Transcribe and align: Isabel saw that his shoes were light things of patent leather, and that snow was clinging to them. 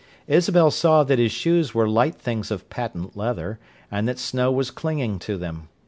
Isabel 0.25 0.71
saw 0.71 1.03
that 1.03 1.19
his 1.19 1.31
shoes 1.31 1.75
were 1.75 1.87
light 1.87 2.15
things 2.15 2.49
of 2.49 2.67
patent 2.71 3.15
leather, 3.15 3.59
and 3.91 4.07
that 4.07 4.17
snow 4.17 4.51
was 4.51 4.71
clinging 4.71 5.19
to 5.19 5.37
them. 5.37 5.67